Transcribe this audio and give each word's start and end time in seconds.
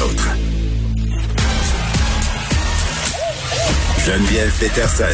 autres. 0.00 0.28
Geneviève 4.04 4.52
Peterson. 4.58 5.04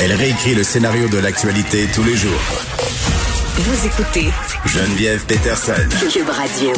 Elle 0.00 0.12
réécrit 0.12 0.54
le 0.54 0.62
scénario 0.62 1.08
de 1.08 1.18
l'actualité 1.18 1.86
tous 1.94 2.02
les 2.04 2.16
jours. 2.16 2.30
Vous 3.56 3.86
écoutez 3.86 4.28
Geneviève 4.66 5.24
Peterson. 5.26 5.72
Cube 6.10 6.28
Radio. 6.30 6.72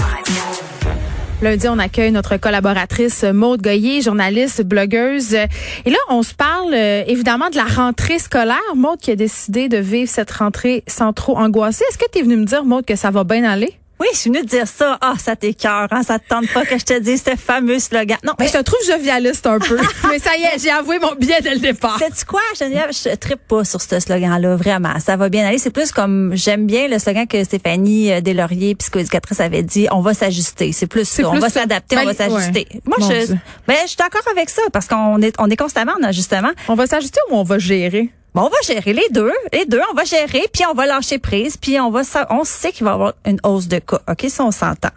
Lundi, 1.42 1.68
on 1.68 1.78
accueille 1.78 2.12
notre 2.12 2.36
collaboratrice 2.36 3.24
Maude 3.24 3.62
Goyer, 3.62 4.02
journaliste, 4.02 4.62
blogueuse. 4.62 5.34
Et 5.34 5.90
là, 5.90 5.98
on 6.10 6.22
se 6.22 6.34
parle 6.34 6.74
euh, 6.74 7.02
évidemment 7.06 7.48
de 7.48 7.56
la 7.56 7.64
rentrée 7.64 8.18
scolaire. 8.18 8.58
Maude 8.74 8.98
qui 8.98 9.10
a 9.10 9.16
décidé 9.16 9.68
de 9.68 9.78
vivre 9.78 10.10
cette 10.10 10.30
rentrée 10.30 10.84
sans 10.86 11.14
trop 11.14 11.38
angoisser. 11.38 11.84
Est-ce 11.88 11.96
que 11.98 12.10
tu 12.12 12.18
es 12.18 12.22
venue 12.22 12.36
me 12.36 12.44
dire, 12.44 12.64
Maude, 12.64 12.84
que 12.84 12.96
ça 12.96 13.10
va 13.10 13.24
bien 13.24 13.44
aller? 13.44 13.79
Oui, 14.00 14.06
je 14.14 14.18
suis 14.18 14.30
venue 14.30 14.40
te 14.40 14.48
dire 14.48 14.66
ça. 14.66 14.96
Ah, 15.02 15.12
ça 15.18 15.36
t'écœure, 15.36 15.88
hein? 15.90 16.02
Ça 16.02 16.18
te 16.18 16.26
tente 16.26 16.50
pas 16.54 16.64
que 16.64 16.78
je 16.78 16.84
te 16.84 16.98
dise 16.98 17.22
ce 17.22 17.36
fameux 17.36 17.78
slogan. 17.78 18.16
Non, 18.24 18.32
mais 18.38 18.46
je 18.46 18.54
te 18.54 18.62
trouve 18.62 18.78
jovialiste 18.86 19.46
un 19.46 19.58
peu. 19.58 19.76
mais 20.08 20.18
ça 20.18 20.34
y 20.38 20.42
est, 20.42 20.58
j'ai 20.58 20.70
avoué 20.70 20.98
mon 20.98 21.14
billet 21.14 21.42
dès 21.42 21.52
le 21.52 21.60
départ. 21.60 21.98
Sais-tu 21.98 22.24
quoi, 22.24 22.40
Geneviève? 22.58 22.90
Je 22.92 23.14
trippe 23.16 23.46
pas 23.46 23.62
sur 23.64 23.82
ce 23.82 24.00
slogan-là, 24.00 24.56
vraiment. 24.56 24.98
Ça 25.00 25.18
va 25.18 25.28
bien 25.28 25.46
aller. 25.46 25.58
C'est 25.58 25.68
plus 25.68 25.92
comme, 25.92 26.32
j'aime 26.34 26.66
bien 26.66 26.88
le 26.88 26.98
slogan 26.98 27.26
que 27.26 27.44
Stéphanie 27.44 28.10
euh, 28.10 28.22
Deslauriers, 28.22 28.74
psychoéducatrice, 28.74 29.40
avait 29.40 29.62
dit, 29.62 29.86
on 29.90 30.00
va 30.00 30.14
s'ajuster. 30.14 30.72
C'est 30.72 30.86
plus 30.86 31.06
ça. 31.06 31.28
On 31.28 31.38
va 31.38 31.50
s'adapter, 31.50 31.98
on 31.98 32.04
va 32.06 32.14
s'ajuster. 32.14 32.66
Moi, 32.86 32.96
je, 33.00 33.34
ben, 33.66 33.76
je 33.82 33.88
suis 33.88 33.96
d'accord 33.98 34.22
avec 34.30 34.48
ça 34.48 34.62
parce 34.72 34.86
qu'on 34.86 35.20
est, 35.20 35.34
on 35.38 35.50
est 35.50 35.56
constamment 35.56 35.92
en 36.00 36.04
ajustement. 36.04 36.52
On 36.68 36.74
va 36.74 36.86
s'ajuster 36.86 37.20
ou 37.30 37.36
on 37.36 37.42
va 37.42 37.58
gérer? 37.58 38.10
Bon, 38.34 38.42
on 38.42 38.48
va 38.48 38.56
gérer 38.64 38.92
les 38.92 39.08
deux, 39.10 39.32
les 39.52 39.66
deux, 39.66 39.80
on 39.90 39.94
va 39.94 40.04
gérer, 40.04 40.44
puis 40.52 40.62
on 40.70 40.74
va 40.74 40.86
lâcher 40.86 41.18
prise, 41.18 41.56
puis 41.56 41.80
on 41.80 41.90
va, 41.90 42.02
on 42.30 42.44
sait 42.44 42.70
qu'il 42.70 42.84
va 42.84 42.92
y 42.92 42.94
avoir 42.94 43.14
une 43.26 43.40
hausse 43.42 43.66
de 43.66 43.80
cas. 43.80 44.00
Ok, 44.08 44.26
ça 44.28 44.44
on 44.44 44.52
s'entend. 44.52 44.90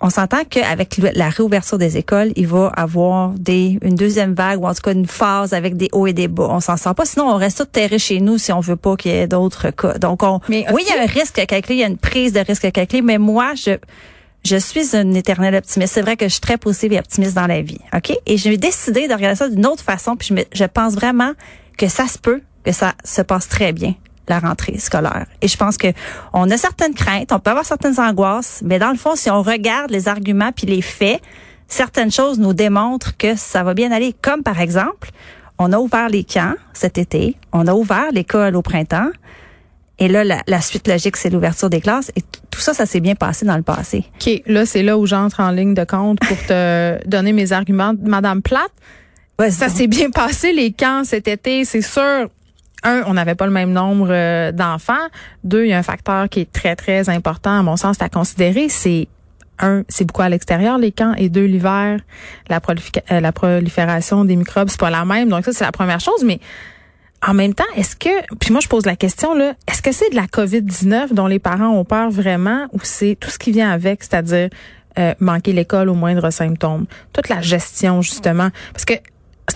On 0.00 0.10
s'entend 0.10 0.44
qu'avec 0.48 0.98
la 1.14 1.30
réouverture 1.30 1.78
des 1.78 1.96
écoles, 1.96 2.32
il 2.36 2.46
va 2.46 2.68
avoir 2.68 3.30
des 3.30 3.78
une 3.82 3.94
deuxième 3.94 4.34
vague 4.34 4.60
ou 4.62 4.66
en 4.66 4.74
tout 4.74 4.82
cas 4.82 4.92
une 4.92 5.06
phase 5.06 5.54
avec 5.54 5.76
des 5.76 5.88
hauts 5.92 6.06
et 6.06 6.12
des 6.12 6.28
bas. 6.28 6.48
On 6.50 6.60
s'en 6.60 6.76
sort 6.76 6.94
pas, 6.94 7.04
sinon 7.06 7.28
on 7.30 7.36
reste 7.36 7.58
tout 7.58 7.64
terré 7.64 7.98
chez 7.98 8.20
nous 8.20 8.36
si 8.38 8.52
on 8.52 8.60
veut 8.60 8.76
pas 8.76 8.96
qu'il 8.96 9.12
y 9.12 9.14
ait 9.14 9.26
d'autres 9.26 9.70
cas. 9.70 9.94
Donc 9.94 10.22
on, 10.22 10.40
oui, 10.48 10.64
il 10.68 10.86
y 10.86 10.98
a 10.98 11.02
un 11.02 11.06
risque 11.06 11.38
à 11.38 11.46
calculer, 11.46 11.76
il 11.76 11.80
y 11.80 11.84
a 11.84 11.88
une 11.88 11.98
prise 11.98 12.32
de 12.32 12.40
risque 12.40 12.64
à 12.66 12.70
calculer, 12.70 13.02
mais 13.02 13.18
moi 13.18 13.54
je 13.54 13.78
je 14.44 14.56
suis 14.56 14.94
une 14.94 15.16
éternelle 15.16 15.56
optimiste. 15.56 15.94
C'est 15.94 16.02
vrai 16.02 16.16
que 16.16 16.26
je 16.26 16.32
suis 16.32 16.40
très 16.40 16.56
positive 16.56 16.92
et 16.92 16.98
optimiste 17.00 17.34
dans 17.34 17.48
la 17.48 17.62
vie, 17.62 17.80
ok? 17.92 18.16
Et 18.26 18.36
j'ai 18.36 18.56
décidé 18.56 19.08
de 19.08 19.12
regarder 19.12 19.36
ça 19.36 19.48
d'une 19.48 19.66
autre 19.66 19.82
façon, 19.82 20.14
puis 20.14 20.28
je, 20.30 20.42
je 20.52 20.64
pense 20.64 20.94
vraiment 20.94 21.32
que 21.76 21.88
ça 21.88 22.06
se 22.06 22.18
peut 22.18 22.42
que 22.64 22.72
ça 22.72 22.94
se 23.04 23.22
passe 23.22 23.48
très 23.48 23.72
bien 23.72 23.94
la 24.28 24.40
rentrée 24.40 24.78
scolaire. 24.78 25.26
Et 25.40 25.46
je 25.46 25.56
pense 25.56 25.76
que 25.76 25.86
on 26.32 26.50
a 26.50 26.56
certaines 26.56 26.94
craintes, 26.94 27.30
on 27.30 27.38
peut 27.38 27.50
avoir 27.50 27.64
certaines 27.64 28.00
angoisses, 28.00 28.60
mais 28.64 28.80
dans 28.80 28.90
le 28.90 28.96
fond, 28.96 29.14
si 29.14 29.30
on 29.30 29.40
regarde 29.40 29.92
les 29.92 30.08
arguments 30.08 30.50
puis 30.50 30.66
les 30.66 30.82
faits, 30.82 31.22
certaines 31.68 32.10
choses 32.10 32.40
nous 32.40 32.52
démontrent 32.52 33.16
que 33.16 33.36
ça 33.36 33.62
va 33.62 33.72
bien 33.72 33.92
aller. 33.92 34.14
Comme 34.20 34.42
par 34.42 34.60
exemple, 34.60 35.10
on 35.58 35.72
a 35.72 35.78
ouvert 35.78 36.08
les 36.08 36.24
camps 36.24 36.54
cet 36.72 36.98
été, 36.98 37.36
on 37.52 37.68
a 37.68 37.72
ouvert 37.72 38.10
l'école 38.10 38.56
au 38.56 38.62
printemps, 38.62 39.10
et 39.98 40.08
là, 40.08 40.24
la, 40.24 40.60
suite 40.60 40.88
logique, 40.88 41.16
c'est 41.16 41.30
l'ouverture 41.30 41.70
des 41.70 41.80
classes. 41.80 42.12
Et 42.16 42.22
tout 42.50 42.60
ça, 42.60 42.74
ça 42.74 42.84
s'est 42.84 43.00
bien 43.00 43.14
passé 43.14 43.46
dans 43.46 43.56
le 43.56 43.62
passé. 43.62 44.04
OK. 44.20 44.42
Là, 44.46 44.66
c'est 44.66 44.82
là 44.82 44.98
où 44.98 45.06
j'entre 45.06 45.40
en 45.40 45.50
ligne 45.50 45.72
de 45.72 45.84
compte 45.84 46.20
pour 46.20 46.36
te 46.46 46.98
donner 47.08 47.32
mes 47.32 47.52
arguments. 47.52 47.94
Madame 48.02 48.42
Platte, 49.36 49.52
ça 49.52 49.68
s'est 49.68 49.86
bien 49.86 50.10
passé 50.10 50.52
les 50.52 50.72
camps 50.72 51.04
cet 51.04 51.28
été, 51.28 51.64
c'est 51.64 51.82
sûr. 51.82 52.28
Un, 52.82 53.02
on 53.06 53.14
n'avait 53.14 53.34
pas 53.34 53.46
le 53.46 53.52
même 53.52 53.72
nombre 53.72 54.08
euh, 54.10 54.52
d'enfants. 54.52 54.94
Deux, 55.44 55.64
il 55.64 55.70
y 55.70 55.72
a 55.72 55.78
un 55.78 55.82
facteur 55.82 56.28
qui 56.28 56.40
est 56.40 56.52
très, 56.52 56.76
très 56.76 57.08
important, 57.08 57.58
à 57.58 57.62
mon 57.62 57.76
sens, 57.76 57.96
à 58.00 58.08
considérer, 58.08 58.68
c'est 58.68 59.08
un, 59.58 59.82
c'est 59.88 60.04
beaucoup 60.04 60.22
à 60.22 60.28
l'extérieur 60.28 60.78
les 60.78 60.92
camps, 60.92 61.14
et 61.14 61.28
deux, 61.28 61.44
l'hiver, 61.44 62.00
la, 62.48 62.60
euh, 63.10 63.20
la 63.20 63.32
prolifération 63.32 64.24
des 64.24 64.36
microbes, 64.36 64.68
c'est 64.68 64.80
pas 64.80 64.90
la 64.90 65.04
même. 65.04 65.28
Donc 65.28 65.44
ça, 65.44 65.52
c'est 65.52 65.64
la 65.64 65.72
première 65.72 66.00
chose. 66.00 66.22
Mais 66.24 66.38
en 67.26 67.34
même 67.34 67.54
temps, 67.54 67.64
est-ce 67.74 67.96
que, 67.96 68.34
puis 68.36 68.52
moi 68.52 68.60
je 68.60 68.68
pose 68.68 68.86
la 68.86 68.96
question 68.96 69.34
là, 69.34 69.54
est-ce 69.66 69.82
que 69.82 69.92
c'est 69.92 70.10
de 70.10 70.16
la 70.16 70.26
COVID-19 70.26 71.12
dont 71.14 71.26
les 71.26 71.38
parents 71.38 71.70
ont 71.70 71.84
peur 71.84 72.10
vraiment, 72.10 72.66
ou 72.72 72.78
c'est 72.82 73.16
tout 73.18 73.30
ce 73.30 73.38
qui 73.38 73.52
vient 73.52 73.70
avec, 73.70 74.02
c'est-à-dire 74.02 74.50
euh, 74.98 75.14
manquer 75.18 75.52
l'école 75.52 75.88
au 75.88 75.94
moindre 75.94 76.30
symptôme, 76.30 76.86
toute 77.12 77.28
la 77.28 77.40
gestion 77.40 78.02
justement, 78.02 78.50
parce 78.72 78.84
que 78.84 78.94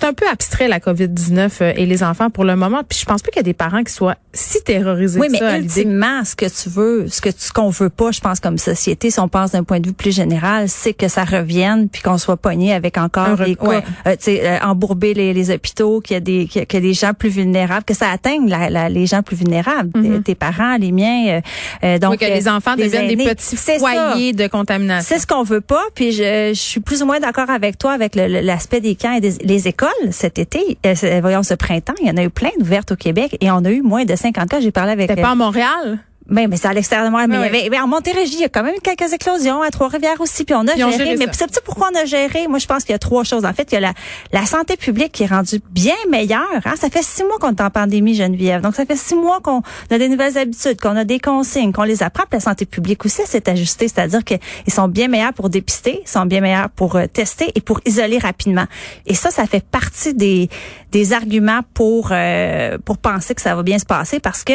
c'est 0.01 0.07
un 0.07 0.13
peu 0.15 0.27
abstrait 0.29 0.69
la 0.69 0.79
COVID-19 0.79 1.51
euh, 1.61 1.73
et 1.77 1.87
les 1.87 2.03
enfants 2.03 2.31
pour 2.31 2.45
le 2.45 2.57
moment. 2.57 2.83
Puis 2.89 2.99
je 3.01 3.05
pense 3.05 3.23
pas 3.23 3.31
qu'il 3.31 3.39
y 3.39 3.41
a 3.41 3.45
des 3.45 3.55
parents 3.55 3.83
qui 3.85 3.93
soient 3.93 4.17
si 4.33 4.63
terrorisés 4.63 5.21
oui, 5.21 5.29
que 5.29 5.37
ça. 5.37 5.45
Oui, 5.45 5.53
mais 5.53 5.59
ultimement, 5.61 6.25
ce 6.25 6.37
que 6.37 6.47
tu 6.47 6.69
veux, 6.69 7.09
ce 7.09 7.21
que 7.21 7.31
ce 7.37 7.53
qu'on 7.53 7.69
veut 7.69 7.91
pas, 7.91 8.13
je 8.13 8.21
pense 8.21 8.41
comme 8.41 8.59
société, 8.59 9.11
si 9.11 9.21
on 9.21 9.29
pense 9.29 9.53
d'un 9.53 9.65
point 9.65 9.81
de 9.81 9.89
vue 9.89 9.93
plus 9.93 10.15
général, 10.15 10.69
c'est 10.69 10.95
que 10.95 11.09
ça 11.09 11.25
revienne 11.25 11.89
puis 11.89 12.03
qu'on 12.03 12.19
soit 12.19 12.37
pogné 12.37 12.73
avec 12.73 12.97
encore 12.97 13.37
des 13.37 13.57
quoi, 13.57 13.83
euh, 14.07 14.13
tu 14.13 14.25
sais, 14.25 14.41
euh, 14.45 14.59
embourber 14.63 15.15
les, 15.15 15.35
les 15.35 15.51
hôpitaux, 15.51 16.01
qu'il 16.01 16.15
y 16.15 16.17
a 16.17 16.21
des 16.21 16.47
qu'il 16.47 16.67
y 16.73 16.77
a 16.77 16.81
des 16.81 16.95
gens 16.95 17.13
plus 17.13 17.29
vulnérables, 17.29 17.85
que 17.85 17.95
ça 17.95 18.11
atteigne 18.11 18.49
la, 18.49 18.71
la, 18.71 18.89
les 18.89 19.07
gens 19.07 19.23
plus 19.23 19.37
vulnérables, 19.37 19.91
tes, 20.23 20.35
parents, 20.35 20.77
les 20.77 20.93
miens. 20.93 21.41
Euh, 21.83 21.99
donc 21.99 22.13
oui, 22.13 22.19
que 22.19 22.25
les 22.25 22.49
enfants 22.49 22.77
deviennent 22.77 23.09
des 23.09 23.17
petits 23.17 23.57
foyers 23.57 24.33
de 24.33 24.47
contamination. 24.47 25.07
C'est 25.09 25.21
ce 25.21 25.27
qu'on 25.27 25.43
veut 25.43 25.61
pas. 25.61 25.83
Puis 25.95 26.13
je, 26.13 26.51
je 26.55 26.61
suis 26.61 26.81
plus 26.81 27.03
ou 27.03 27.07
moins 27.07 27.21
d'accord 27.21 27.51
avec 27.51 27.79
toi 27.79 27.93
avec 27.93 28.15
l'aspect 28.15 28.81
des 28.81 28.95
camps 28.95 29.13
et 29.13 29.21
des 29.21 29.31
les 29.43 29.69
écoles 29.69 29.90
cet 30.11 30.39
été, 30.39 30.79
euh, 30.87 31.21
voyons 31.21 31.43
ce 31.43 31.55
printemps, 31.55 31.95
il 32.01 32.09
y 32.09 32.11
en 32.11 32.17
a 32.17 32.23
eu 32.23 32.31
plein 32.31 32.51
d'ouvertes 32.59 32.93
au 32.93 32.97
Québec 32.97 33.37
et 33.41 33.51
on 33.51 33.65
a 33.65 33.71
eu 33.71 33.83
moins 33.83 34.05
de 34.05 34.17
50 34.17 34.49
cas. 34.49 34.61
J'ai 34.61 34.71
parlé 34.71 34.93
avec. 34.93 35.11
C'était 35.11 35.23
pas 35.23 35.31
à 35.31 35.35
Montréal? 35.35 36.01
Ben, 36.31 36.49
mais 36.49 36.57
c'est 36.57 36.69
à 36.69 36.73
l'extérieur 36.73 37.07
de 37.07 37.11
moi. 37.11 37.27
Mais, 37.27 37.37
il 37.53 37.65
y 37.65 37.67
avait, 37.67 37.81
en 37.81 37.89
Montérégie, 37.89 38.35
il 38.35 38.41
y 38.41 38.45
a 38.45 38.49
quand 38.49 38.63
même 38.63 38.77
quelques 38.83 39.13
éclosions, 39.13 39.63
à 39.63 39.71
Trois-Rivières 39.71 40.21
aussi, 40.21 40.45
puis 40.45 40.55
on 40.55 40.67
a 40.67 40.77
géré. 40.77 41.17
Mais 41.17 41.27
c'est 41.33 41.63
pourquoi 41.65 41.91
on 41.93 41.99
a 41.99 42.05
géré? 42.05 42.47
Moi, 42.49 42.59
je 42.59 42.67
pense 42.67 42.85
qu'il 42.85 42.93
y 42.93 42.95
a 42.95 42.99
trois 42.99 43.25
choses. 43.25 43.45
En 43.45 43.53
fait, 43.53 43.69
il 43.73 43.75
y 43.75 43.79
a 43.79 43.81
la, 43.81 43.93
la 44.33 44.47
santé 44.47 44.77
publique 44.77 45.13
qui 45.13 45.25
est 45.25 45.27
rendue 45.27 45.61
bien 45.71 45.95
meilleure. 46.09 46.47
Hein? 46.65 46.75
Ça 46.77 46.89
fait 46.89 47.03
six 47.03 47.25
mois 47.25 47.39
qu'on 47.41 47.51
est 47.51 47.61
en 47.61 47.71
pandémie, 47.71 48.15
Geneviève. 48.15 48.61
Donc, 48.61 48.77
ça 48.77 48.87
fait 48.87 48.97
six 48.97 49.17
mois 49.17 49.41
qu'on 49.41 49.63
a 49.91 49.99
des 49.99 50.09
nouvelles 50.09 50.39
habitudes, 50.39 50.81
qu'on 50.81 50.97
a 50.97 51.05
des 51.05 51.19
consignes, 51.19 51.73
qu'on 51.73 51.83
les 51.83 52.03
apprend. 52.03 52.25
la 52.33 52.41
santé 52.41 52.65
publique 52.65 53.05
aussi 53.05 53.23
s'est 53.27 53.49
ajustée. 53.49 53.89
C'est-à-dire 53.89 54.23
qu'ils 54.25 54.39
sont 54.69 54.89
bien 54.89 55.09
meilleurs 55.09 55.33
pour 55.33 55.51
dépister, 55.51 56.01
ils 56.05 56.09
sont 56.09 56.27
bien 56.27 56.41
meilleurs 56.41 56.71
pour 56.71 56.97
euh, 56.97 57.07
tester 57.07 57.51
et 57.55 57.61
pour 57.61 57.81
isoler 57.85 58.19
rapidement. 58.19 58.67
Et 59.07 59.15
ça, 59.15 59.31
ça 59.31 59.47
fait 59.47 59.65
partie 59.65 60.15
des, 60.15 60.49
des 60.93 61.13
arguments 61.13 61.61
pour, 61.75 62.11
euh, 62.13 62.79
pour 62.85 62.99
penser 62.99 63.35
que 63.35 63.43
ça 63.43 63.55
va 63.55 63.63
bien 63.63 63.79
se 63.79 63.85
passer 63.85 64.21
parce 64.21 64.45
que 64.45 64.53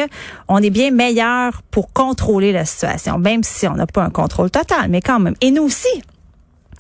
on 0.47 0.59
est 0.59 0.69
bien 0.69 0.91
meilleur 0.91 1.61
pour 1.71 1.91
contrôler 1.93 2.51
la 2.51 2.65
situation, 2.65 3.17
même 3.17 3.43
si 3.43 3.67
on 3.67 3.73
n'a 3.73 3.87
pas 3.87 4.03
un 4.03 4.09
contrôle 4.09 4.49
total, 4.49 4.89
mais 4.89 5.01
quand 5.01 5.19
même. 5.19 5.35
Et 5.41 5.51
nous 5.51 5.63
aussi, 5.63 6.01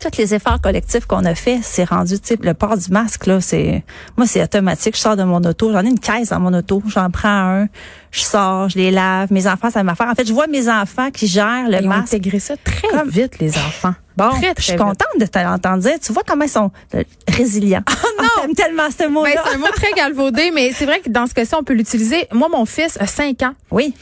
tous 0.01 0.17
les 0.17 0.33
efforts 0.33 0.61
collectifs 0.61 1.05
qu'on 1.05 1.25
a 1.25 1.35
fait, 1.35 1.59
c'est 1.63 1.83
rendu, 1.83 2.19
tu 2.19 2.35
le 2.41 2.53
port 2.53 2.77
du 2.77 2.89
masque, 2.91 3.25
là, 3.25 3.41
c'est, 3.41 3.83
moi, 4.17 4.27
c'est 4.27 4.43
automatique. 4.43 4.95
Je 4.95 5.01
sors 5.01 5.15
de 5.15 5.23
mon 5.23 5.41
auto, 5.43 5.71
j'en 5.71 5.81
ai 5.81 5.89
une 5.89 5.99
caisse 5.99 6.29
dans 6.29 6.39
mon 6.39 6.53
auto, 6.53 6.81
j'en 6.87 7.09
prends 7.09 7.29
un, 7.29 7.67
je 8.11 8.21
sors, 8.21 8.69
je 8.69 8.77
les 8.77 8.91
lave. 8.91 9.31
Mes 9.31 9.47
enfants, 9.47 9.69
ça 9.69 9.83
m'affaire. 9.83 10.07
En 10.09 10.15
fait, 10.15 10.27
je 10.27 10.33
vois 10.33 10.47
mes 10.47 10.69
enfants 10.69 11.11
qui 11.11 11.27
gèrent 11.27 11.69
le 11.69 11.81
ils 11.81 11.87
masque. 11.87 12.13
Ont 12.13 12.15
intégré 12.17 12.39
ça 12.39 12.55
très 12.57 13.05
vite, 13.07 13.39
les 13.39 13.57
enfants. 13.57 13.93
Bon, 14.17 14.29
je 14.57 14.61
suis 14.61 14.75
contente 14.77 15.19
de 15.19 15.25
t'entendre 15.25 15.79
dire. 15.79 15.99
Tu 16.01 16.13
vois 16.13 16.23
comment 16.25 16.45
ils 16.45 16.49
sont 16.49 16.71
euh, 16.93 17.03
résilients. 17.27 17.83
Oh 18.17 18.47
non! 18.47 18.53
tellement 18.53 18.89
ce 18.97 19.07
mot-là. 19.07 19.31
Ben, 19.35 19.41
c'est 19.45 19.55
un 19.55 19.57
mot 19.57 19.67
très 19.73 19.91
galvaudé, 19.91 20.51
mais 20.53 20.71
c'est 20.71 20.85
vrai 20.85 20.99
que 20.99 21.09
dans 21.09 21.27
ce 21.27 21.33
cas-ci, 21.33 21.53
on 21.55 21.63
peut 21.63 21.73
l'utiliser. 21.73 22.27
Moi, 22.31 22.47
mon 22.49 22.65
fils 22.65 22.97
a 22.99 23.07
5 23.07 23.41
ans. 23.43 23.53
Oui. 23.71 23.93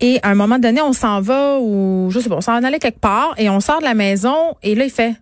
Et 0.00 0.18
à 0.22 0.30
un 0.30 0.34
moment 0.34 0.58
donné, 0.58 0.80
on 0.80 0.92
s'en 0.92 1.20
va 1.20 1.58
ou 1.60 2.08
je 2.10 2.20
sais 2.20 2.28
pas, 2.28 2.36
on 2.36 2.40
s'en 2.40 2.62
allait 2.62 2.78
quelque 2.78 3.00
part 3.00 3.34
et 3.38 3.48
on 3.48 3.60
sort 3.60 3.78
de 3.78 3.84
la 3.84 3.94
maison 3.94 4.56
et 4.62 4.74
là 4.74 4.84
il 4.84 4.90
fait 4.90 5.14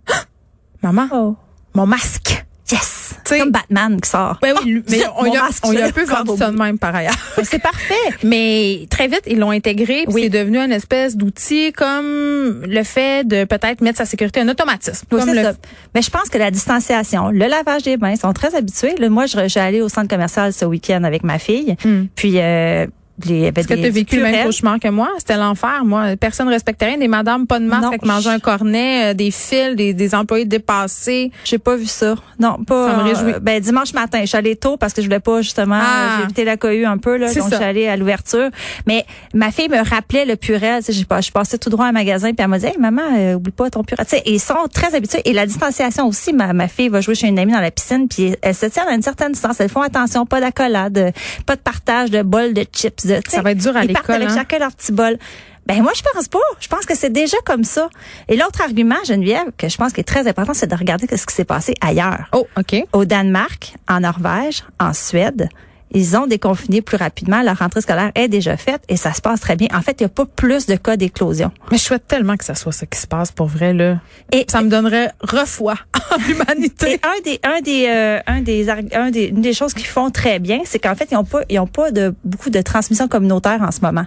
Maman, 0.83 1.07
oh. 1.13 1.37
mon 1.75 1.87
masque. 1.87 2.45
Yes! 2.71 3.15
C'est 3.25 3.39
comme 3.39 3.51
Batman 3.51 4.01
qui 4.01 4.09
sort. 4.09 4.39
Ben 4.41 4.55
oui, 4.65 4.83
mais 4.89 5.03
on, 5.17 5.27
y 5.27 5.37
a, 5.37 5.49
on 5.63 5.73
y 5.73 5.81
a 5.81 5.87
un 5.87 5.91
peu 5.91 6.05
vendu 6.05 6.37
ça 6.37 6.51
de 6.51 6.57
même 6.57 6.79
par 6.79 6.95
ailleurs. 6.95 7.15
c'est 7.45 7.59
parfait. 7.59 7.95
Mais 8.25 8.87
très 8.91 9.09
vite, 9.09 9.23
ils 9.27 9.39
l'ont 9.39 9.51
intégré. 9.51 10.05
Oui. 10.09 10.23
C'est 10.23 10.29
devenu 10.31 10.59
une 10.59 10.73
espèce 10.73 11.17
d'outil 11.17 11.73
comme 11.73 12.65
le 12.65 12.83
fait 12.83 13.27
de 13.27 13.45
peut-être 13.45 13.81
mettre 13.81 13.99
sa 13.99 14.07
sécurité 14.07 14.41
en 14.41 14.49
automatisme. 14.49 15.07
Oui, 15.13 15.21
comme 15.21 15.35
ça. 15.35 15.53
Mais 15.95 16.03
je 16.03 16.11
pense 16.11 16.29
que 16.31 16.39
la 16.39 16.51
distanciation, 16.51 17.31
le 17.31 17.47
lavage 17.47 17.83
des 17.83 17.97
mains, 17.97 18.13
ils 18.13 18.19
sont 18.19 18.33
très 18.33 18.55
habitués. 18.55 18.95
Là, 18.99 19.09
moi, 19.09 19.27
je, 19.27 19.49
suis 19.49 19.81
au 19.81 19.89
centre 19.89 20.09
commercial 20.09 20.53
ce 20.53 20.65
week-end 20.65 21.05
avec 21.05 21.25
ma 21.25 21.39
fille. 21.39 21.77
Hmm. 21.85 22.05
Puis 22.15 22.41
euh, 22.41 22.87
est-ce 23.21 23.69
que 23.69 23.75
tu 23.75 23.85
as 23.85 23.91
vécu 23.91 24.17
le 24.17 24.23
même 24.23 24.47
cauchemar 24.47 24.79
que 24.81 24.89
moi? 24.89 25.11
C'était 25.19 25.37
l'enfer, 25.37 25.85
moi. 25.85 26.17
Personne 26.17 26.47
ne 26.47 26.53
respectait 26.53 26.87
rien. 26.87 26.99
Des 26.99 27.09
madames 27.09 27.47
pas 27.47 27.59
de 27.59 27.67
masque 27.67 27.87
avec 27.87 28.05
manger 28.05 28.31
un 28.31 28.39
cornet, 28.39 29.11
euh, 29.11 29.15
des 29.15 29.31
fils, 29.31 29.77
des, 29.77 29.95
des 29.95 30.15
employés 30.15 30.45
dépassés. 30.45 31.31
J'ai 31.45 31.59
pas 31.59 31.77
vu 31.77 31.87
ça. 31.87 32.15
Non, 32.39 32.63
pas. 32.65 32.91
Ça 32.91 32.97
me 32.97 33.03
réjouit. 33.03 33.35
Euh, 33.35 33.41
ben, 33.41 33.61
dimanche 33.61 33.93
matin, 33.93 34.21
je 34.23 34.27
suis 34.27 34.37
allée 34.37 34.57
tôt 34.57 34.77
parce 34.77 34.93
que 34.93 35.03
je 35.03 35.07
voulais 35.07 35.21
pas, 35.21 35.43
justement, 35.43 35.79
ah. 35.81 36.17
j'ai 36.17 36.25
évité 36.25 36.45
la 36.45 36.57
cohue 36.57 36.85
un 36.85 36.99
peu, 36.99 37.17
là. 37.17 37.33
Donc, 37.33 37.51
je 37.51 37.55
suis 37.55 37.65
allée 37.65 37.89
à 37.89 37.97
l'ouverture. 37.97 38.51
Mais 38.87 39.05
ma 39.35 39.51
fille 39.51 39.69
me 39.69 39.89
rappelait 39.89 40.25
le 40.25 40.37
purel. 40.37 40.83
Tu 40.83 40.93
sais, 40.93 41.07
je 41.21 41.31
passais 41.31 41.59
tout 41.59 41.71
droit 41.71 41.87
à 41.87 41.89
un 41.89 41.93
magasin 41.93 42.33
puis 42.33 42.43
elle 42.43 42.49
m'a 42.49 42.59
dit, 42.59 42.67
hey, 42.67 42.79
maman, 42.79 43.03
euh, 43.17 43.35
oublie 43.35 43.53
pas 43.53 43.71
ton 43.71 43.85
purel. 43.85 44.05
Tu 44.07 44.17
sais, 44.17 44.23
ils 44.27 44.41
sont 44.41 44.55
très 44.73 44.95
habitués. 44.95 45.23
Et 45.25 45.33
la 45.33 45.47
distanciation 45.47 46.07
aussi. 46.07 46.33
Ma, 46.33 46.53
ma 46.53 46.69
fille 46.69 46.89
va 46.89 47.01
jouer 47.01 47.15
chez 47.15 47.29
une 47.29 47.39
amie 47.39 47.53
dans 47.53 47.61
la 47.61 47.71
piscine 47.71 48.09
puis 48.09 48.35
elle 48.43 48.55
se 48.55 48.67
tient 48.67 48.85
à 48.89 48.95
une 48.95 49.03
certaine 49.03 49.33
distance. 49.33 49.61
Elles 49.61 49.69
font 49.69 49.83
attention, 49.83 50.27
pas 50.27 50.41
d'accolade, 50.41 51.13
pas 51.47 51.57
de 51.57 51.61
partage 51.61 52.11
de 52.11 52.23
bol 52.23 52.55
de 52.55 52.65
chips 52.73 53.02
Ça 53.29 53.43
va 53.43 53.53
être 53.53 53.59
dur 53.59 53.77
à 53.77 53.85
ils 53.85 53.93
partent 53.93 54.09
l'école, 54.09 54.23
avec 54.23 54.31
hein? 54.31 54.35
chacun 54.37 54.59
leur 54.59 54.73
petit 54.73 54.93
bol. 54.93 55.19
Ben 55.67 55.81
moi 55.81 55.93
je 55.95 56.03
pense 56.03 56.29
pas. 56.29 56.39
Je 56.61 56.69
pense 56.69 56.87
que 56.87 56.97
c'est 56.97 57.11
déjà 57.11 57.37
comme 57.45 57.65
ça. 57.65 57.89
Et 58.29 58.37
l'autre 58.37 58.63
argument, 58.63 58.97
Geneviève, 59.05 59.53
que 59.57 59.69
je 59.69 59.77
pense 59.77 59.93
qui 59.93 60.01
est 60.01 60.05
très 60.05 60.27
important, 60.27 60.55
c'est 60.55 60.67
de 60.67 60.75
regarder 60.75 61.07
ce 61.17 61.27
qui 61.27 61.35
s'est 61.35 61.45
passé 61.45 61.75
ailleurs. 61.81 62.29
Oh, 62.33 62.47
OK. 62.59 62.85
Au 62.93 63.05
Danemark, 63.05 63.75
en 63.89 64.01
Norvège, 64.01 64.65
en 64.81 64.93
Suède, 64.93 65.49
ils 65.95 66.17
ont 66.17 66.27
déconfiné 66.27 66.83
plus 66.83 66.97
rapidement. 66.97 67.43
Leur 67.43 67.59
rentrée 67.59 67.81
scolaire 67.81 68.13
est 68.15 68.29
déjà 68.29 68.57
faite 68.57 68.83
et 68.89 68.97
ça 68.97 69.13
se 69.13 69.21
passe 69.21 69.41
très 69.41 69.57
bien. 69.57 69.69
En 69.75 69.81
fait, 69.83 69.97
il 70.01 70.03
n'y 70.03 70.07
a 70.07 70.09
pas 70.11 70.27
plus 70.27 70.67
de 70.67 70.75
cas 70.77 70.97
d'éclosion. 70.97 71.51
Mais 71.71 71.79
je 71.79 71.83
souhaite 71.83 72.07
tellement 72.09 72.37
que 72.37 72.45
ça 72.45 72.55
soit 72.55 72.73
ça 72.73 72.87
qui 72.87 72.99
se 72.99 73.07
passe 73.07 73.31
pour 73.33 73.47
vrai, 73.47 73.73
là. 73.73 73.99
Et- 74.33 74.47
ça 74.49 74.61
me 74.63 74.69
donnerait 74.69 75.11
refoi 75.21 75.75
en 76.13 76.17
l'humanité. 76.27 77.01
un 77.03 77.21
des, 77.25 77.41
un 77.45 77.61
des, 77.61 77.87
euh, 77.89 78.19
un 78.27 78.41
des, 78.41 78.69
un 78.71 79.11
des, 79.11 79.25
une 79.27 79.41
des 79.43 79.53
choses 79.53 79.75
qu'ils 79.75 79.87
font 79.87 80.11
très 80.11 80.39
bien, 80.39 80.61
c'est 80.65 80.79
qu'en 80.79 80.95
fait, 80.95 81.09
ils 81.11 81.15
n'ont 81.15 81.25
pas, 81.25 81.41
ils 81.49 81.59
ont 81.59 81.67
pas 81.67 81.91
de 81.91 82.15
beaucoup 82.25 82.51
de 82.51 82.61
transmission 82.63 83.09
communautaire 83.09 83.61
en 83.63 83.71
ce 83.71 83.81
moment. 83.81 84.05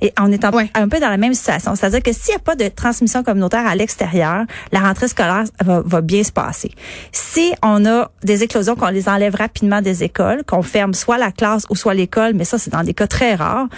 Et 0.00 0.12
on 0.20 0.30
est 0.32 0.44
en- 0.44 0.50
Ouais. 0.50 0.70
un 0.74 0.88
peu 0.88 0.98
dans 1.00 1.10
la 1.10 1.16
même 1.18 1.34
situation. 1.34 1.74
C'est-à-dire 1.74 2.02
que 2.02 2.12
s'il 2.12 2.30
n'y 2.32 2.36
a 2.36 2.40
pas 2.40 2.56
de 2.56 2.68
transmission 2.68 3.22
communautaire 3.22 3.66
à 3.66 3.74
l'extérieur, 3.74 4.44
la 4.72 4.80
rentrée 4.80 5.08
scolaire 5.08 5.44
va, 5.64 5.82
va 5.84 6.00
bien 6.00 6.22
se 6.24 6.32
passer. 6.32 6.72
Si 7.12 7.52
on 7.62 7.84
a 7.86 8.10
des 8.24 8.42
éclosions, 8.42 8.74
qu'on 8.76 8.88
les 8.88 9.08
enlève 9.08 9.34
rapidement 9.36 9.80
des 9.80 10.02
écoles, 10.04 10.42
qu'on 10.44 10.62
ferme 10.62 10.94
soit 10.94 11.18
la 11.18 11.27
classe 11.32 11.64
ou 11.70 11.76
soit 11.76 11.94
l'école, 11.94 12.34
mais 12.34 12.44
ça, 12.44 12.58
c'est 12.58 12.70
dans 12.70 12.82
des 12.82 12.94
cas 12.94 13.06
très 13.06 13.34
rares, 13.34 13.68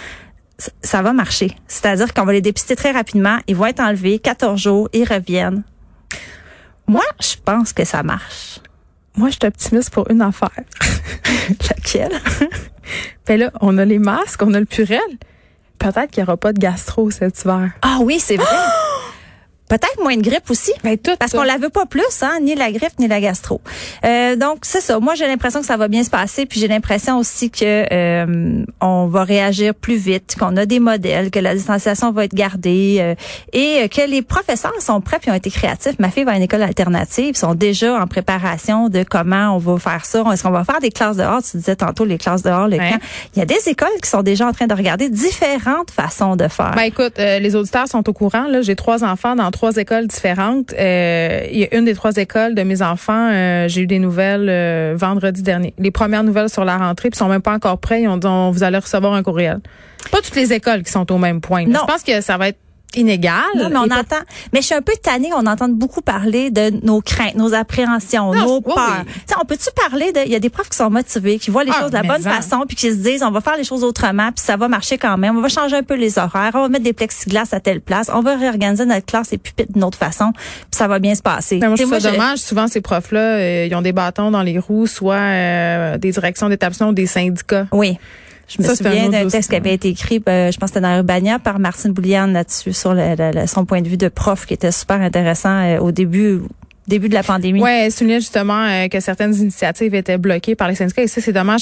ça 0.81 1.01
va 1.01 1.13
marcher. 1.13 1.55
C'est-à-dire 1.67 2.13
qu'on 2.13 2.25
va 2.25 2.33
les 2.33 2.41
dépister 2.41 2.75
très 2.75 2.91
rapidement, 2.91 3.39
ils 3.47 3.55
vont 3.55 3.65
être 3.65 3.79
enlevés, 3.79 4.19
14 4.19 4.59
jours, 4.59 4.89
ils 4.93 5.05
reviennent. 5.05 5.63
Moi, 6.87 7.03
je 7.19 7.35
pense 7.43 7.73
que 7.73 7.85
ça 7.85 8.03
marche. 8.03 8.59
Moi, 9.15 9.29
je 9.29 9.33
suis 9.33 9.47
optimiste 9.47 9.89
pour 9.91 10.09
une 10.09 10.21
affaire. 10.21 10.49
Laquelle? 11.69 12.19
Ben 13.27 13.39
là, 13.39 13.51
on 13.61 13.77
a 13.77 13.85
les 13.85 13.99
masques, 13.99 14.41
on 14.41 14.53
a 14.53 14.59
le 14.59 14.65
purel. 14.65 14.99
Peut-être 15.77 16.11
qu'il 16.11 16.23
n'y 16.23 16.27
aura 16.27 16.35
pas 16.35 16.51
de 16.51 16.59
gastro 16.59 17.09
cet 17.11 17.41
hiver. 17.41 17.71
Ah 17.81 17.99
oui, 18.01 18.19
c'est 18.19 18.35
vrai. 18.35 18.45
Peut-être 19.71 20.03
moins 20.03 20.17
de 20.17 20.21
grippe 20.21 20.49
aussi. 20.49 20.73
Ben, 20.83 20.97
tout 20.97 21.11
Parce 21.17 21.31
qu'on 21.31 21.43
la 21.43 21.55
veut 21.57 21.69
pas 21.69 21.85
plus, 21.85 22.03
hein, 22.23 22.39
ni 22.41 22.55
la 22.55 22.73
grippe 22.73 22.99
ni 22.99 23.07
la 23.07 23.21
gastro. 23.21 23.61
Euh, 24.03 24.35
donc 24.35 24.57
c'est 24.63 24.81
ça. 24.81 24.99
Moi 24.99 25.15
j'ai 25.15 25.25
l'impression 25.27 25.61
que 25.61 25.65
ça 25.65 25.77
va 25.77 25.87
bien 25.87 26.03
se 26.03 26.09
passer, 26.09 26.45
puis 26.45 26.59
j'ai 26.59 26.67
l'impression 26.67 27.17
aussi 27.17 27.49
que 27.49 27.85
euh, 27.89 28.65
on 28.81 29.07
va 29.07 29.23
réagir 29.23 29.73
plus 29.73 29.95
vite, 29.95 30.35
qu'on 30.37 30.57
a 30.57 30.65
des 30.65 30.81
modèles, 30.81 31.31
que 31.31 31.39
la 31.39 31.55
distanciation 31.55 32.11
va 32.11 32.25
être 32.25 32.33
gardée 32.35 32.97
euh, 32.99 33.15
et 33.53 33.87
que 33.87 34.05
les 34.09 34.21
professeurs 34.21 34.73
sont 34.81 34.99
prêts 34.99 35.19
puis 35.21 35.31
ont 35.31 35.35
été 35.35 35.49
créatifs. 35.49 35.97
Ma 35.99 36.09
fille 36.09 36.25
va 36.25 36.33
à 36.33 36.35
une 36.35 36.43
école 36.43 36.63
alternative, 36.63 37.29
ils 37.29 37.37
sont 37.37 37.55
déjà 37.55 37.95
en 37.97 38.07
préparation 38.07 38.89
de 38.89 39.03
comment 39.09 39.55
on 39.55 39.57
va 39.57 39.77
faire 39.79 40.03
ça. 40.03 40.21
Est-ce 40.33 40.43
qu'on 40.43 40.51
va 40.51 40.65
faire 40.65 40.81
des 40.81 40.91
classes 40.91 41.15
dehors? 41.15 41.41
Tu 41.49 41.55
disais 41.55 41.77
tantôt 41.77 42.03
les 42.03 42.17
classes 42.17 42.43
dehors, 42.43 42.67
le 42.67 42.77
Ouais. 42.77 42.89
camp. 42.91 42.99
Il 43.37 43.39
y 43.39 43.41
a 43.41 43.45
des 43.45 43.69
écoles 43.69 43.87
qui 44.03 44.09
sont 44.09 44.21
déjà 44.21 44.47
en 44.47 44.51
train 44.51 44.67
de 44.67 44.73
regarder 44.73 45.07
différentes 45.09 45.91
façons 45.91 46.35
de 46.35 46.49
faire. 46.49 46.73
Ben 46.75 46.81
écoute, 46.81 47.13
euh, 47.19 47.39
les 47.39 47.55
auditeurs 47.55 47.87
sont 47.87 48.07
au 48.09 48.13
courant. 48.13 48.47
Là, 48.49 48.61
j'ai 48.61 48.75
trois 48.75 49.05
enfants 49.05 49.35
dans 49.37 49.49
trois 49.51 49.60
écoles 49.69 50.07
différentes. 50.07 50.73
Euh, 50.73 51.45
Il 51.51 51.59
y 51.59 51.63
a 51.65 51.75
une 51.77 51.85
des 51.85 51.93
trois 51.93 52.15
écoles 52.15 52.55
de 52.55 52.63
mes 52.63 52.81
enfants. 52.81 53.29
euh, 53.31 53.67
j'ai 53.67 53.81
eu 53.81 53.87
des 53.87 53.99
nouvelles 53.99 54.49
euh, 54.49 54.93
vendredi 54.97 55.43
dernier. 55.43 55.73
Les 55.77 55.91
premières 55.91 56.23
nouvelles 56.23 56.49
sur 56.49 56.65
la 56.65 56.77
rentrée, 56.77 57.09
puis 57.09 57.17
ils 57.17 57.19
sont 57.19 57.29
même 57.29 57.41
pas 57.41 57.53
encore 57.53 57.77
prêts. 57.77 58.01
Ils 58.01 58.07
ont 58.07 58.17
dit 58.17 58.27
on- 58.27 58.49
vous 58.51 58.63
allez 58.63 58.77
recevoir 58.79 59.13
un 59.13 59.21
courriel. 59.23 59.59
Pas 60.11 60.17
toutes 60.21 60.35
les 60.35 60.51
écoles 60.51 60.81
qui 60.83 60.91
sont 60.91 61.09
au 61.11 61.17
même 61.19 61.41
point. 61.41 61.63
là. 61.65 61.69
Non. 61.69 61.79
Je 61.87 61.93
pense 61.93 62.03
que 62.03 62.21
ça 62.21 62.37
va 62.37 62.47
être 62.49 62.57
inégal. 62.95 63.43
Non, 63.57 63.69
mais 63.69 63.77
on 63.77 63.85
Et 63.85 63.93
entend. 63.99 64.17
Mais 64.53 64.61
je 64.61 64.65
suis 64.67 64.75
un 64.75 64.81
peu 64.81 64.93
tannée. 65.01 65.29
On 65.35 65.45
entend 65.45 65.69
beaucoup 65.69 66.01
parler 66.01 66.51
de 66.51 66.71
nos 66.85 67.01
craintes, 67.01 67.35
nos 67.35 67.53
appréhensions, 67.53 68.33
Non, 68.33 68.45
nos 68.45 68.55
oui, 68.57 68.73
peurs. 68.75 69.03
oui. 69.05 69.35
On 69.41 69.45
peut-tu 69.45 69.69
parler 69.75 70.11
de. 70.11 70.19
Il 70.25 70.31
y 70.31 70.35
a 70.35 70.39
des 70.39 70.49
profs 70.49 70.69
qui 70.69 70.77
sont 70.77 70.89
motivés, 70.89 71.39
qui 71.39 71.51
voient 71.51 71.63
les 71.63 71.71
Ah, 71.75 71.81
choses 71.81 71.91
de 71.91 71.95
la 71.95 72.01
mais 72.03 72.07
bonne 72.09 72.27
en. 72.27 72.31
façon, 72.31 72.63
puis 72.67 72.75
qui 72.75 72.89
se 72.91 72.97
disent, 72.97 73.23
on 73.23 73.31
va 73.31 73.41
faire 73.41 73.57
les 73.57 73.63
choses 73.63 73.83
autrement, 73.83 74.31
puis 74.31 74.43
ça 74.43 74.57
va 74.57 74.67
marcher 74.67 74.97
quand 74.97 75.17
même. 75.17 75.37
On 75.37 75.41
va 75.41 75.49
changer 75.49 75.75
un 75.77 75.83
peu 75.83 75.95
les 75.95 76.17
horaires, 76.19 76.51
on 76.53 76.61
va 76.61 76.69
mettre 76.69 76.83
des 76.83 76.93
plexiglas 76.93 77.47
à 77.51 77.59
telle 77.59 77.81
place, 77.81 78.09
on 78.13 78.21
va 78.21 78.35
réorganiser 78.35 78.85
notre 78.85 79.05
classe 79.05 79.31
et 79.33 79.37
pupitres 79.37 79.71
d'une 79.73 79.83
autre 79.83 79.97
façon, 79.97 80.31
puis 80.33 80.41
ça 80.71 80.87
va 80.87 80.99
bien 80.99 81.15
se 81.15 81.21
passer. 81.21 81.57
Ben, 81.59 81.67
moi, 81.67 81.75
je 81.77 81.83
trouve 81.83 81.99
ça 81.99 82.11
dommage. 82.11 82.39
Souvent, 82.39 82.67
ces 82.67 82.81
profs-là, 82.81 83.19
euh, 83.19 83.67
ils 83.69 83.75
ont 83.75 83.81
des 83.81 83.93
bâtons 83.93 84.31
dans 84.31 84.41
les 84.43 84.59
roues, 84.59 84.87
soit 84.87 85.15
euh, 85.15 85.97
des 85.97 86.11
directions 86.11 86.49
d'établissement 86.49 86.89
ou 86.89 86.93
des 86.93 87.05
syndicats. 87.07 87.67
Oui. 87.71 87.97
Je 88.47 88.61
me 88.61 88.67
Ça, 88.67 88.75
souviens 88.75 89.07
d'un 89.09 89.27
texte 89.29 89.49
qui 89.49 89.55
avait 89.55 89.73
été 89.73 89.87
écrit, 89.89 90.21
euh, 90.27 90.51
je 90.51 90.57
pense 90.57 90.71
que 90.71 90.75
c'était 90.75 90.81
dans 90.87 90.97
Urbania, 90.97 91.39
par 91.39 91.57
Martine 91.59 91.91
Bouliane 91.93 92.33
là-dessus, 92.33 92.73
sur 92.73 92.93
le- 92.93 93.15
le- 93.17 93.47
son 93.47 93.63
point 93.65 93.81
de 93.81 93.87
vue 93.87 93.97
de 93.97 94.09
prof, 94.09 94.45
qui 94.45 94.53
était 94.53 94.71
super 94.71 94.99
intéressant 95.01 95.49
euh, 95.63 95.77
au 95.79 95.91
début, 95.91 96.39
début 96.87 97.07
de 97.07 97.13
la 97.13 97.23
pandémie. 97.23 97.61
Ouais, 97.61 97.85
elle 97.85 97.91
soulignait 97.91 98.19
justement 98.19 98.65
euh, 98.65 98.87
que 98.89 98.99
certaines 98.99 99.33
initiatives 99.35 99.95
étaient 99.95 100.17
bloquées 100.17 100.55
par 100.55 100.67
les 100.67 100.75
syndicats 100.75 101.03
et 101.03 101.07
ça, 101.07 101.21
c'est 101.21 101.31
dommage. 101.31 101.61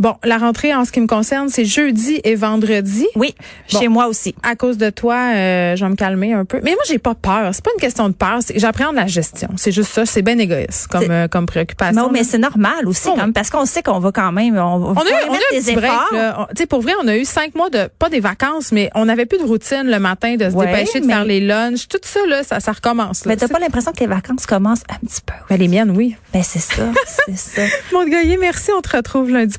Bon, 0.00 0.14
la 0.22 0.38
rentrée, 0.38 0.72
en 0.74 0.84
ce 0.84 0.92
qui 0.92 1.00
me 1.00 1.08
concerne, 1.08 1.48
c'est 1.48 1.64
jeudi 1.64 2.20
et 2.22 2.36
vendredi. 2.36 3.06
Oui, 3.16 3.34
Bon. 3.72 3.80
chez 3.80 3.88
moi 3.88 4.06
aussi. 4.06 4.32
À 4.44 4.54
cause 4.54 4.78
de 4.78 4.90
toi, 4.90 5.16
euh, 5.34 5.74
je 5.74 5.84
vais 5.84 5.90
me 5.90 5.96
calmer 5.96 6.32
un 6.32 6.44
peu. 6.44 6.60
Mais 6.62 6.70
moi, 6.70 6.82
j'ai 6.86 6.98
pas 6.98 7.14
peur. 7.16 7.50
C'est 7.52 7.64
pas 7.64 7.72
une 7.74 7.80
question 7.80 8.08
de 8.08 8.14
peur. 8.14 8.38
J'appréhende 8.54 8.94
la 8.94 9.08
gestion. 9.08 9.48
C'est 9.56 9.72
juste 9.72 9.90
ça. 9.92 10.06
C'est 10.06 10.22
bien 10.22 10.38
égoïste 10.38 10.86
comme 10.86 11.10
euh, 11.10 11.26
comme 11.26 11.46
préoccupation. 11.46 12.00
Non, 12.00 12.10
mais 12.12 12.22
c'est 12.22 12.38
normal 12.38 12.86
aussi, 12.86 13.08
Oh. 13.08 13.14
quand 13.16 13.22
même, 13.22 13.32
parce 13.32 13.50
qu'on 13.50 13.64
sait 13.64 13.82
qu'on 13.82 13.98
va 13.98 14.12
quand 14.12 14.30
même, 14.30 14.56
on, 14.56 14.60
on 14.90 14.94
a 14.94 15.02
eu, 15.02 15.12
on 15.30 15.32
a 15.32 15.36
eu 15.36 15.54
des 15.60 15.70
efforts. 15.70 16.48
Tu 16.50 16.56
sais, 16.62 16.66
pour 16.66 16.80
vrai, 16.82 16.92
on 17.02 17.08
a 17.08 17.16
eu 17.16 17.24
cinq 17.24 17.54
mois 17.56 17.70
de 17.70 17.88
pas 17.98 18.08
des 18.08 18.20
vacances, 18.20 18.70
mais 18.70 18.90
on 18.94 19.06
n'avait 19.06 19.26
plus 19.26 19.38
de 19.38 19.44
routine 19.44 19.84
le 19.86 19.98
matin 19.98 20.36
de 20.36 20.48
se 20.48 20.54
Ouais, 20.54 20.66
dépêcher 20.66 21.00
de 21.00 21.06
mais- 21.06 21.12
faire 21.14 21.24
les 21.24 21.40
lunchs. 21.40 21.88
Tout 21.88 21.98
ça 22.02 22.20
là, 22.28 22.44
ça, 22.44 22.60
ça 22.60 22.70
recommence. 22.72 23.24
Là. 23.24 23.30
Mais 23.32 23.36
t'as 23.36 23.48
pas 23.48 23.58
l'impression 23.58 23.90
que 23.92 24.00
les 24.00 24.06
vacances 24.06 24.46
commencent 24.46 24.84
un 24.90 25.04
petit 25.04 25.22
peu? 25.26 25.34
Ben, 25.50 25.58
les 25.58 25.66
miennes, 25.68 25.90
oui. 25.90 26.14
Ben, 26.32 26.42
c'est 26.44 26.60
ça, 26.60 26.82
c'est 27.26 27.36
ça. 27.36 27.62
Mon 27.92 28.04
Goyer, 28.08 28.36
merci. 28.36 28.70
On 28.76 28.80
te 28.80 28.96
retrouve 28.96 29.30
lundi 29.30 29.58